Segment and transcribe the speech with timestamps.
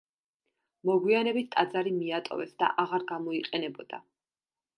[0.89, 4.03] მოგვიანებით ტაძარი მიატოვეს და აღარ გამოიყენებოდა.